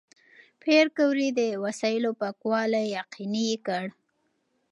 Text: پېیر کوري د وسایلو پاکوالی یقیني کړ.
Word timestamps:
پېیر 0.61 0.85
کوري 0.97 1.29
د 1.39 1.41
وسایلو 1.63 2.11
پاکوالی 2.21 2.85
یقیني 2.99 3.49
کړ. 3.65 3.85